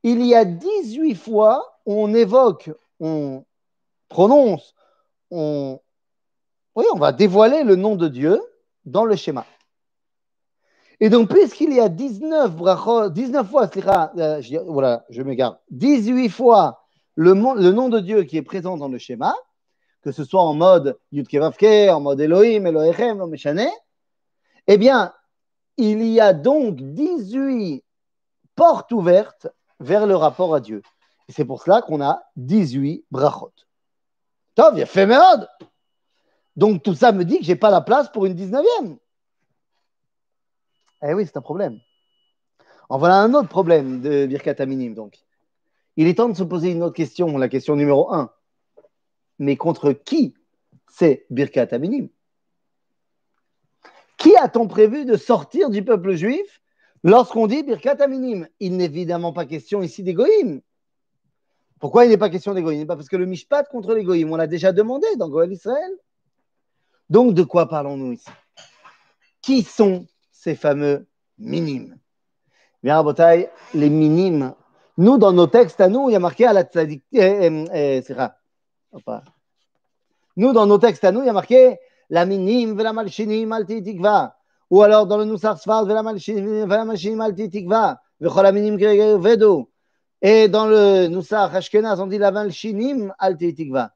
Il 0.03 0.25
y 0.25 0.35
a 0.35 0.45
18 0.45 1.15
fois 1.15 1.79
où 1.87 1.95
on 1.95 2.15
évoque, 2.15 2.71
on 3.01 3.45
prononce 4.09 4.75
on, 5.31 5.81
oui, 6.75 6.85
on 6.93 6.99
va 6.99 7.13
dévoiler 7.13 7.63
le 7.65 7.77
nom 7.77 7.97
de 7.97 8.09
Dieu 8.09 8.41
dans 8.85 9.05
le 9.05 9.17
schéma. 9.17 9.47
Et 11.01 11.09
donc, 11.09 11.31
puisqu'il 11.31 11.73
y 11.73 11.81
a 11.81 11.89
19, 11.89 13.13
19 13.13 13.49
fois, 13.49 13.71
euh, 13.77 14.43
voilà, 14.67 15.05
je 15.09 15.23
m'égare, 15.23 15.59
18 15.71 16.29
fois 16.29 16.85
le, 17.15 17.33
le, 17.33 17.73
nom 17.73 17.89
de 17.89 18.01
Dieu 18.01 18.25
qui 18.25 18.37
est 18.37 18.43
présent 18.43 18.77
dans 18.77 18.89
le 18.89 18.99
schéma, 18.99 19.35
que 20.03 20.13
ce 20.13 20.25
soit 20.25 20.43
en 20.43 20.55
mode 20.55 20.99
Yudkevavke, 21.13 21.91
en 21.91 22.01
mode 22.01 22.21
Elohim, 22.21 22.67
Elohechem, 22.67 23.19
Lomeshane, 23.19 23.69
eh 24.67 24.77
bien, 24.77 25.13
il 25.81 26.07
y 26.07 26.21
a 26.21 26.33
donc 26.35 26.77
18 26.77 27.83
portes 28.55 28.93
ouvertes 28.93 29.49
vers 29.81 30.07
le 30.07 30.15
rapport 30.15 30.55
à 30.55 30.61
Dieu. 30.61 30.83
Et 31.29 31.33
c'est 31.33 31.45
pour 31.45 31.63
cela 31.63 31.81
qu'on 31.81 32.03
a 32.03 32.23
18 32.37 33.07
brachot. 33.11 33.53
Tov, 34.55 34.77
il 34.77 34.83
a 34.83 34.87
fait 34.87 35.07
merde. 35.07 35.49
Donc 36.57 36.83
tout 36.83 36.95
ça 36.95 37.13
me 37.13 37.25
dit 37.25 37.39
que 37.39 37.45
j'ai 37.45 37.57
pas 37.57 37.71
la 37.71 37.81
place 37.81 38.11
pour 38.11 38.27
une 38.27 38.35
19e. 38.35 38.99
Eh 41.03 41.15
oui, 41.15 41.25
c'est 41.25 41.37
un 41.37 41.41
problème. 41.41 41.81
En 42.91 42.99
voilà 42.99 43.17
un 43.17 43.33
autre 43.33 43.49
problème 43.49 44.03
de 44.03 44.27
Birkat 44.27 44.57
Aminim, 44.59 44.95
donc. 44.95 45.19
Il 45.97 46.07
est 46.07 46.15
temps 46.15 46.29
de 46.29 46.37
se 46.37 46.43
poser 46.43 46.73
une 46.73 46.83
autre 46.83 46.95
question, 46.95 47.37
la 47.39 47.49
question 47.49 47.75
numéro 47.75 48.13
1. 48.13 48.31
Mais 49.39 49.57
contre 49.57 49.93
qui 49.93 50.35
c'est 50.89 51.25
Birkat 51.31 51.69
Aminim 51.73 52.09
Qui 54.21 54.37
a-t-on 54.37 54.69
prévu 54.69 55.07
de 55.07 55.17
sortir 55.17 55.71
du 55.71 55.83
peuple 55.83 56.15
juif 56.15 56.61
lorsqu'on 57.03 57.47
dit 57.47 57.63
Birkat 57.63 57.97
Aminim? 58.01 58.47
Il 58.61 58.77
n'est 58.77 58.85
évidemment 58.85 59.33
pas 59.33 59.47
question 59.47 59.83
ici 59.83 60.03
d'égoïme. 60.03 60.61
Pourquoi 61.81 62.05
il 62.05 62.11
n'est 62.11 62.19
pas 62.19 62.29
question 62.29 62.53
d'égoïme 62.53 62.87
Parce 62.87 63.09
que 63.09 63.17
le 63.17 63.25
Mishpat 63.25 63.65
contre 63.71 63.95
l'égoïme, 63.95 64.31
on 64.31 64.37
l'a 64.37 64.47
déjà 64.47 64.73
demandé 64.73 65.07
dans 65.17 65.31
Goël 65.31 65.51
Israël. 65.51 65.91
Donc, 67.09 67.33
de 67.33 67.43
quoi 67.43 67.67
parlons-nous 67.67 68.13
ici? 68.13 68.29
Qui 69.41 69.63
sont 69.63 70.07
ces 70.31 70.55
fameux 70.55 71.07
minimes 71.39 71.97
Bien, 72.83 72.97
Rabotai, 72.97 73.49
les 73.73 73.89
minimes. 73.89 74.55
Nous, 74.99 75.17
dans 75.17 75.33
nos 75.33 75.47
textes 75.47 75.81
à 75.81 75.89
nous, 75.89 76.11
il 76.11 76.13
y 76.13 76.17
a 76.17 76.21
marqué 76.21 76.45
à 76.45 76.53
la 76.53 76.65
tzadik. 76.65 77.03
Eh, 77.13 77.49
eh, 77.73 78.03
eh, 78.05 78.15
nous, 80.37 80.53
dans 80.53 80.67
nos 80.67 80.77
textes 80.77 81.05
à 81.05 81.11
nous, 81.11 81.23
il 81.23 81.27
y 81.27 81.31
a 81.31 81.33
marqué 81.33 81.79
la 82.11 82.27
minime 82.27 82.81
la 82.83 82.93
malchinim 82.93 83.53
al 83.53 83.65
tikva. 83.65 84.37
Ou 84.71 84.83
alors 84.83 85.07
dans 85.07 85.17
le 85.17 85.25
Nusar 85.25 85.59
Sfar, 85.59 85.85
la 85.85 86.03
malchinim 86.03 87.21
al 87.21 87.35
tikva. 87.35 88.01
la 88.21 88.53
minim 88.53 88.77
vedo. 88.77 89.71
Et 90.21 90.49
dans 90.49 90.67
le 90.67 91.07
Nusar 91.07 91.55
Ashkenaz, 91.55 92.01
on 92.01 92.07
dit 92.07 92.19
la 92.19 92.31
malchinim 92.31 93.13
al 93.19 93.37
tikva. 93.37 93.93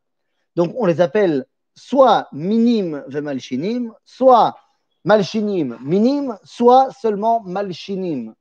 Donc, 0.56 0.73
on 0.78 0.87
les 0.87 1.00
appelle 1.00 1.47
soit 1.75 2.28
minim 2.33 3.04
malchinim, 3.11 3.92
soit 4.04 4.56
malchinim 5.04 5.76
minim, 5.83 6.38
soit 6.44 6.90
seulement 6.92 7.42
malchinim. 7.44 8.35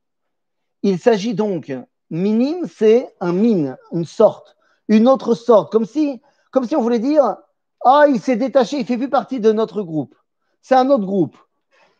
Il 0.82 0.98
s'agit 0.98 1.34
donc, 1.34 1.72
minime, 2.10 2.66
c'est 2.66 3.14
un 3.20 3.32
mine, 3.32 3.76
une 3.92 4.04
sorte, 4.04 4.56
une 4.88 5.08
autre 5.08 5.34
sorte, 5.34 5.72
comme 5.72 5.86
si, 5.86 6.20
comme 6.50 6.66
si 6.66 6.76
on 6.76 6.82
voulait 6.82 6.98
dire, 6.98 7.36
ah, 7.84 8.06
il 8.08 8.20
s'est 8.20 8.36
détaché, 8.36 8.78
il 8.78 8.86
fait 8.86 8.96
plus 8.96 9.10
partie 9.10 9.40
de 9.40 9.52
notre 9.52 9.82
groupe. 9.82 10.14
C'est 10.62 10.74
un 10.74 10.88
autre 10.88 11.04
groupe. 11.04 11.36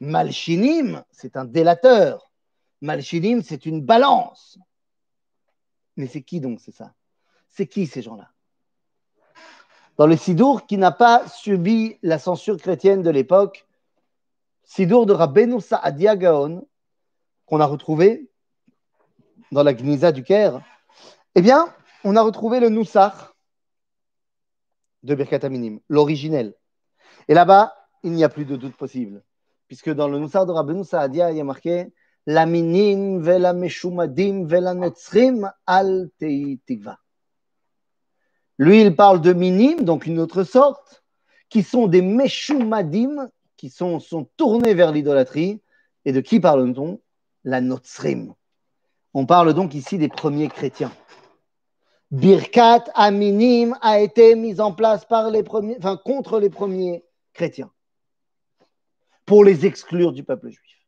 Malchinim, 0.00 1.04
c'est 1.10 1.36
un 1.36 1.44
délateur. 1.44 2.30
Malchinim, 2.80 3.42
c'est 3.42 3.66
une 3.66 3.82
balance. 3.82 4.58
Mais 5.96 6.06
c'est 6.06 6.22
qui 6.22 6.40
donc, 6.40 6.60
c'est 6.60 6.74
ça? 6.74 6.92
C'est 7.50 7.66
qui 7.66 7.86
ces 7.86 8.02
gens-là? 8.02 8.30
Dans 9.96 10.06
le 10.06 10.16
Sidour 10.16 10.66
qui 10.66 10.76
n'a 10.76 10.90
pas 10.90 11.28
subi 11.28 11.98
la 12.02 12.18
censure 12.18 12.56
chrétienne 12.56 13.02
de 13.02 13.10
l'époque, 13.10 13.66
Sidour 14.64 15.06
de 15.06 15.12
Rabbeinu 15.12 15.60
Sa'adia 15.60 16.16
Gaon, 16.16 16.66
qu'on 17.46 17.60
a 17.60 17.66
retrouvé 17.66 18.30
dans 19.52 19.62
la 19.62 19.74
Gnisa 19.74 20.10
du 20.10 20.24
Caire, 20.24 20.62
eh 21.34 21.42
bien, 21.42 21.72
on 22.02 22.16
a 22.16 22.22
retrouvé 22.22 22.58
le 22.58 22.70
Noussar 22.70 23.33
de 25.04 25.14
Birkat 25.14 25.44
Aminim, 25.44 25.78
l'originel. 25.88 26.54
Et 27.28 27.34
là-bas, 27.34 27.72
il 28.02 28.12
n'y 28.12 28.24
a 28.24 28.28
plus 28.28 28.44
de 28.44 28.56
doute 28.56 28.76
possible, 28.76 29.22
puisque 29.68 29.90
dans 29.90 30.08
le 30.08 30.18
Noussar 30.18 30.46
de 30.46 30.52
Rabbeinu 30.52 30.84
Saadia, 30.84 31.30
il 31.30 31.36
y 31.36 31.40
a 31.40 31.44
marqué 31.44 31.92
la 32.26 32.46
minim 32.46 33.20
vela 33.20 33.52
meshumadim 33.52 34.46
vela 34.46 34.74
netzrim 34.74 35.50
al 35.66 36.10
tikva. 36.18 36.98
Lui, 38.58 38.82
il 38.82 38.96
parle 38.96 39.20
de 39.20 39.32
minim, 39.32 39.82
donc 39.82 40.06
une 40.06 40.18
autre 40.18 40.44
sorte, 40.44 41.04
qui 41.48 41.62
sont 41.62 41.86
des 41.86 42.02
meshumadim, 42.02 43.28
qui 43.56 43.68
sont, 43.68 44.00
sont 44.00 44.28
tournés 44.36 44.74
vers 44.74 44.92
l'idolâtrie. 44.92 45.60
Et 46.04 46.12
de 46.12 46.20
qui 46.20 46.40
parle-t-on? 46.40 47.00
La 47.44 47.60
notzrim. 47.60 48.34
On 49.12 49.26
parle 49.26 49.54
donc 49.54 49.74
ici 49.74 49.98
des 49.98 50.08
premiers 50.08 50.48
chrétiens. 50.48 50.92
Birkat 52.14 52.84
Aminim 52.94 53.76
a 53.80 53.98
été 53.98 54.36
mise 54.36 54.60
en 54.60 54.70
place 54.70 55.04
par 55.04 55.30
les 55.30 55.42
premiers, 55.42 55.76
enfin, 55.78 55.96
contre 55.96 56.38
les 56.38 56.48
premiers 56.48 57.04
chrétiens 57.32 57.72
pour 59.26 59.42
les 59.42 59.66
exclure 59.66 60.12
du 60.12 60.22
peuple 60.22 60.50
juif. 60.50 60.78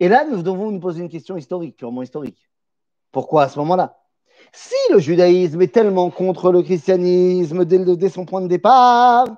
Et 0.00 0.08
là, 0.08 0.24
nous 0.24 0.42
devons 0.42 0.72
nous 0.72 0.80
poser 0.80 1.00
une 1.00 1.08
question 1.08 1.36
historique, 1.36 1.76
purement 1.76 2.02
historique. 2.02 2.50
Pourquoi 3.12 3.44
à 3.44 3.48
ce 3.48 3.56
moment-là? 3.60 3.96
Si 4.52 4.74
le 4.90 4.98
judaïsme 4.98 5.62
est 5.62 5.72
tellement 5.72 6.10
contre 6.10 6.50
le 6.50 6.62
christianisme 6.62 7.64
dès, 7.64 8.08
son 8.08 8.26
point 8.26 8.40
de 8.40 8.48
départ, 8.48 9.28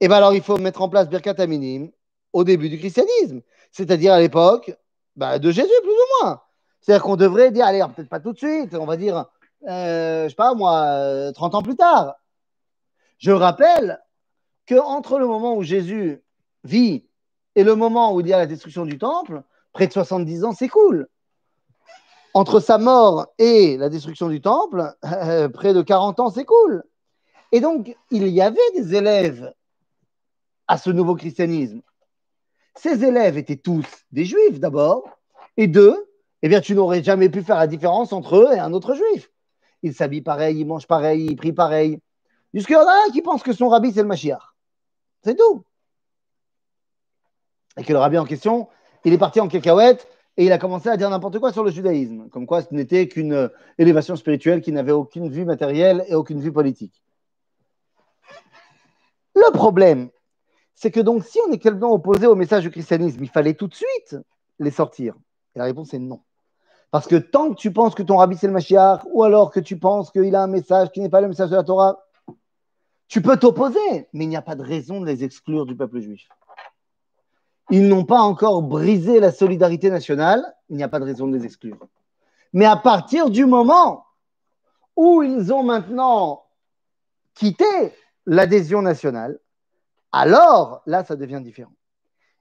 eh 0.00 0.08
bien 0.08 0.16
alors 0.16 0.34
il 0.34 0.42
faut 0.42 0.58
mettre 0.58 0.82
en 0.82 0.88
place 0.88 1.08
Birkat 1.08 1.36
Aminim 1.38 1.90
au 2.32 2.42
début 2.42 2.68
du 2.68 2.80
christianisme, 2.80 3.42
c'est-à-dire 3.70 4.12
à, 4.12 4.18
l'époque 4.18 4.76
bah, 5.14 5.38
de 5.38 5.52
Jésus, 5.52 5.70
plus 5.84 5.90
ou 5.92 6.24
moins. 6.24 6.42
C'est-à-dire 6.80 7.04
qu'on 7.04 7.16
devrait 7.16 7.52
dire, 7.52 7.64
allez, 7.64 7.84
peut-être 7.94 8.08
pas 8.08 8.20
tout 8.20 8.32
de 8.32 8.38
suite, 8.38 8.74
on 8.74 8.86
va 8.86 8.96
dire, 8.96 9.26
euh, 9.68 10.24
je 10.24 10.28
sais 10.28 10.34
pas 10.34 10.54
moi, 10.54 11.32
30 11.34 11.54
ans 11.54 11.62
plus 11.62 11.76
tard. 11.76 12.16
Je 13.18 13.30
rappelle 13.30 14.00
qu'entre 14.68 15.18
le 15.18 15.26
moment 15.26 15.56
où 15.56 15.62
Jésus 15.62 16.22
vit 16.64 17.06
et 17.54 17.64
le 17.64 17.74
moment 17.74 18.14
où 18.14 18.20
il 18.20 18.28
y 18.28 18.32
a 18.32 18.38
la 18.38 18.46
destruction 18.46 18.84
du 18.84 18.98
temple, 18.98 19.42
près 19.72 19.86
de 19.86 19.92
70 19.92 20.44
ans 20.44 20.52
s'écoulent. 20.52 21.08
Entre 22.34 22.60
sa 22.60 22.76
mort 22.76 23.28
et 23.38 23.78
la 23.78 23.88
destruction 23.88 24.28
du 24.28 24.42
temple, 24.42 24.94
euh, 25.04 25.48
près 25.48 25.72
de 25.72 25.80
40 25.80 26.20
ans 26.20 26.30
s'écoulent. 26.30 26.84
Et 27.52 27.60
donc, 27.60 27.96
il 28.10 28.28
y 28.28 28.42
avait 28.42 28.58
des 28.74 28.94
élèves 28.94 29.54
à 30.68 30.76
ce 30.76 30.90
nouveau 30.90 31.14
christianisme. 31.14 31.80
Ces 32.74 33.04
élèves 33.04 33.38
étaient 33.38 33.56
tous 33.56 33.86
des 34.12 34.26
juifs 34.26 34.60
d'abord, 34.60 35.08
et 35.56 35.66
deux, 35.66 36.10
eh 36.42 36.48
bien, 36.48 36.60
tu 36.60 36.74
n'aurais 36.74 37.02
jamais 37.02 37.30
pu 37.30 37.42
faire 37.42 37.56
la 37.56 37.66
différence 37.66 38.12
entre 38.12 38.36
eux 38.36 38.52
et 38.52 38.58
un 38.58 38.74
autre 38.74 38.94
juif. 38.94 39.30
Ils 39.86 39.94
s'habillent 39.94 40.20
pareil, 40.22 40.58
ils 40.58 40.66
mangent 40.66 40.88
pareil, 40.88 41.26
ils 41.30 41.36
prient 41.36 41.52
pareil. 41.52 42.00
Jusqu'il 42.52 42.72
y 42.72 42.76
en 42.76 42.88
a 42.88 43.04
un 43.06 43.12
qui 43.12 43.22
pense 43.22 43.44
que 43.44 43.52
son 43.52 43.68
rabbi, 43.68 43.92
c'est 43.92 44.02
le 44.02 44.08
Mashiach? 44.08 44.42
C'est 45.22 45.36
tout. 45.36 45.64
Et 47.78 47.84
que 47.84 47.92
le 47.92 47.98
rabbi 48.00 48.18
en 48.18 48.24
question, 48.24 48.68
il 49.04 49.12
est 49.12 49.18
parti 49.18 49.38
en 49.38 49.46
cacahuète 49.46 50.08
et 50.36 50.44
il 50.44 50.50
a 50.50 50.58
commencé 50.58 50.88
à 50.88 50.96
dire 50.96 51.08
n'importe 51.08 51.38
quoi 51.38 51.52
sur 51.52 51.62
le 51.62 51.70
judaïsme. 51.70 52.28
Comme 52.30 52.46
quoi 52.46 52.62
ce 52.62 52.74
n'était 52.74 53.06
qu'une 53.06 53.48
élévation 53.78 54.16
spirituelle 54.16 54.60
qui 54.60 54.72
n'avait 54.72 54.90
aucune 54.90 55.30
vue 55.30 55.44
matérielle 55.44 56.04
et 56.08 56.16
aucune 56.16 56.40
vue 56.40 56.52
politique. 56.52 57.00
Le 59.36 59.52
problème, 59.52 60.10
c'est 60.74 60.90
que 60.90 61.00
donc, 61.00 61.24
si 61.24 61.38
on 61.46 61.52
est 61.52 61.58
quelqu'un 61.58 61.86
opposé 61.86 62.26
au 62.26 62.34
message 62.34 62.64
du 62.64 62.72
christianisme, 62.72 63.22
il 63.22 63.30
fallait 63.30 63.54
tout 63.54 63.68
de 63.68 63.74
suite 63.74 64.16
les 64.58 64.72
sortir. 64.72 65.14
Et 65.54 65.60
la 65.60 65.66
réponse 65.66 65.94
est 65.94 66.00
non. 66.00 66.22
Parce 66.96 67.08
que 67.08 67.16
tant 67.16 67.50
que 67.50 67.56
tu 67.56 67.74
penses 67.74 67.94
que 67.94 68.02
ton 68.02 68.16
rabbi 68.16 68.38
c'est 68.38 68.46
le 68.46 68.54
Mashiach, 68.54 69.02
ou 69.12 69.22
alors 69.22 69.50
que 69.50 69.60
tu 69.60 69.78
penses 69.78 70.10
qu'il 70.10 70.34
a 70.34 70.42
un 70.42 70.46
message 70.46 70.88
qui 70.92 71.00
n'est 71.00 71.10
pas 71.10 71.20
le 71.20 71.28
message 71.28 71.50
de 71.50 71.54
la 71.54 71.62
Torah, 71.62 72.02
tu 73.06 73.20
peux 73.20 73.36
t'opposer, 73.36 74.08
mais 74.14 74.24
il 74.24 74.28
n'y 74.28 74.36
a 74.36 74.40
pas 74.40 74.54
de 74.54 74.62
raison 74.62 75.02
de 75.02 75.04
les 75.04 75.22
exclure 75.22 75.66
du 75.66 75.76
peuple 75.76 76.00
juif. 76.00 76.26
Ils 77.68 77.86
n'ont 77.86 78.06
pas 78.06 78.20
encore 78.20 78.62
brisé 78.62 79.20
la 79.20 79.30
solidarité 79.30 79.90
nationale, 79.90 80.42
il 80.70 80.78
n'y 80.78 80.82
a 80.82 80.88
pas 80.88 80.98
de 80.98 81.04
raison 81.04 81.26
de 81.26 81.36
les 81.36 81.44
exclure. 81.44 81.76
Mais 82.54 82.64
à 82.64 82.76
partir 82.76 83.28
du 83.28 83.44
moment 83.44 84.06
où 84.96 85.22
ils 85.22 85.52
ont 85.52 85.64
maintenant 85.64 86.44
quitté 87.34 87.92
l'adhésion 88.24 88.80
nationale, 88.80 89.38
alors 90.12 90.80
là, 90.86 91.04
ça 91.04 91.14
devient 91.14 91.42
différent. 91.44 91.74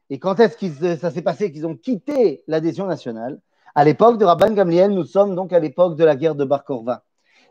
Et 0.09 0.17
quand 0.17 0.39
est-ce 0.39 0.55
que 0.55 0.95
ça 0.95 1.11
s'est 1.11 1.21
passé 1.21 1.51
qu'ils 1.51 1.67
ont 1.67 1.75
quitté 1.75 2.45
l'adhésion 2.47 2.85
nationale? 2.85 3.41
À 3.77 3.83
l'époque 3.83 4.17
de 4.17 4.23
Rabban 4.23 4.53
Gamliel, 4.53 4.91
nous 4.91 5.03
sommes 5.03 5.35
donc 5.35 5.51
à 5.51 5.59
l'époque 5.59 5.97
de 5.97 6.05
la 6.05 6.15
guerre 6.15 6.35
de 6.35 6.45
Bar 6.45 6.63
Korva. 6.63 7.03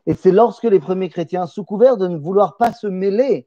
Et 0.06 0.14
c'est 0.14 0.32
lorsque 0.32 0.64
les 0.64 0.80
premiers 0.80 1.10
chrétiens, 1.10 1.46
sous 1.46 1.64
couvert 1.64 1.98
de 1.98 2.08
ne 2.08 2.16
vouloir 2.16 2.56
pas 2.56 2.72
se 2.72 2.86
mêler 2.86 3.46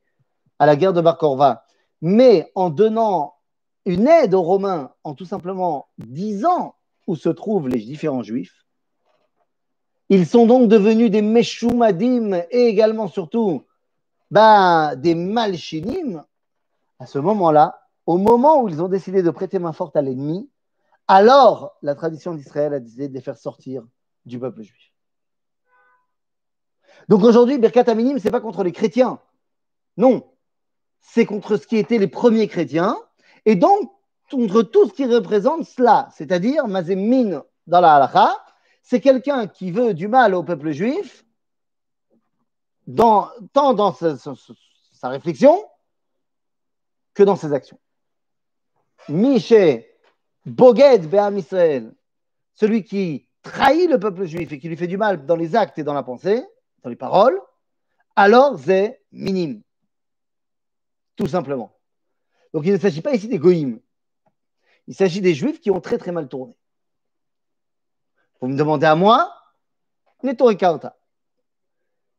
à 0.59 0.67
la 0.67 0.75
guerre 0.75 0.93
de 0.93 1.01
Bar 1.01 1.17
Korva, 1.17 1.63
mais 2.01 2.51
en 2.53 2.69
donnant 2.69 3.33
une 3.85 4.07
aide 4.07 4.35
aux 4.35 4.43
Romains, 4.43 4.91
en 5.03 5.15
tout 5.15 5.25
simplement 5.25 5.87
disant 5.97 6.75
où 7.07 7.15
se 7.15 7.29
trouvent 7.29 7.67
les 7.67 7.79
différents 7.79 8.21
juifs, 8.21 8.65
ils 10.09 10.27
sont 10.27 10.45
donc 10.45 10.69
devenus 10.69 11.09
des 11.09 11.23
Meshumadim 11.23 12.43
et 12.51 12.67
également 12.67 13.07
surtout 13.07 13.63
ben, 14.29 14.95
des 14.95 15.15
Malchinim. 15.15 16.23
À 16.99 17.07
ce 17.07 17.17
moment-là, 17.17 17.79
au 18.05 18.17
moment 18.17 18.61
où 18.61 18.69
ils 18.69 18.81
ont 18.81 18.87
décidé 18.87 19.23
de 19.23 19.31
prêter 19.31 19.57
main 19.57 19.73
forte 19.73 19.95
à 19.95 20.01
l'ennemi, 20.01 20.49
alors 21.07 21.77
la 21.81 21.95
tradition 21.95 22.33
d'Israël 22.33 22.73
a 22.73 22.79
décidé 22.79 23.07
de 23.07 23.13
les 23.13 23.21
faire 23.21 23.37
sortir 23.37 23.85
du 24.25 24.39
peuple 24.39 24.63
juif. 24.63 24.91
Donc 27.07 27.23
aujourd'hui, 27.23 27.57
Birkat 27.57 27.89
Aminim, 27.89 28.19
ce 28.19 28.25
n'est 28.25 28.31
pas 28.31 28.41
contre 28.41 28.63
les 28.63 28.71
chrétiens, 28.71 29.19
Non, 29.95 30.29
c'est 30.99 31.25
contre 31.25 31.57
ce 31.57 31.65
qui 31.65 31.77
étaient 31.77 31.97
les 31.97 32.07
premiers 32.07 32.47
chrétiens 32.47 32.97
et 33.45 33.55
donc 33.55 33.91
contre 34.29 34.61
tout 34.61 34.87
ce 34.89 34.93
qui 34.93 35.05
représente 35.05 35.65
cela, 35.65 36.09
c'est-à-dire 36.13 36.67
Mazemmin 36.67 37.43
dans 37.65 37.81
la 37.81 37.95
halakha, 37.95 38.35
c'est 38.83 38.99
quelqu'un 39.01 39.47
qui 39.47 39.71
veut 39.71 39.93
du 39.93 40.07
mal 40.07 40.33
au 40.33 40.43
peuple 40.43 40.71
juif, 40.71 41.25
dans, 42.87 43.29
tant 43.53 43.73
dans 43.73 43.93
sa, 43.93 45.09
réflexion 45.09 45.63
que 47.13 47.23
dans 47.23 47.35
ses 47.35 47.53
actions. 47.53 47.79
Boged 50.47 51.09
Be'am 51.09 51.37
Israël, 51.37 51.93
celui 52.53 52.83
qui 52.83 53.27
trahit 53.43 53.89
le 53.89 53.99
peuple 53.99 54.25
juif 54.25 54.51
et 54.51 54.59
qui 54.59 54.69
lui 54.69 54.77
fait 54.77 54.87
du 54.87 54.97
mal 54.97 55.25
dans 55.25 55.35
les 55.35 55.55
actes 55.55 55.77
et 55.77 55.83
dans 55.83 55.93
la 55.93 56.03
pensée, 56.03 56.43
dans 56.83 56.89
les 56.89 56.95
paroles, 56.95 57.39
alors 58.15 58.57
c'est 58.57 59.01
minime. 59.11 59.61
Tout 61.17 61.27
simplement. 61.27 61.77
Donc 62.53 62.65
il 62.65 62.71
ne 62.71 62.77
s'agit 62.77 63.01
pas 63.01 63.13
ici 63.13 63.27
des. 63.27 63.39
Il 64.87 64.95
s'agit 64.95 65.19
des 65.19 65.33
juifs 65.33 65.59
qui 65.59 65.69
ont 65.69 65.81
très 65.81 65.97
très 65.97 66.13
mal 66.13 66.29
tourné. 66.29 66.55
Vous 68.39 68.47
me 68.47 68.57
demandez 68.57 68.85
à 68.85 68.95
moi, 68.95 69.33
Netorikauta. 70.23 70.97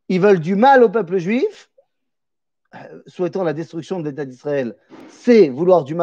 Ils 0.08 0.20
veulent 0.20 0.40
du 0.40 0.54
mal 0.54 0.82
au 0.82 0.90
peuple 0.90 1.16
juif, 1.16 1.70
souhaitant 3.06 3.42
la 3.42 3.54
destruction 3.54 4.00
de 4.00 4.08
l'État 4.08 4.25
d'Israël, 4.25 4.76
c'est 5.08 5.49
vouloir 5.49 5.85
du 5.85 5.94
mal 5.94 5.97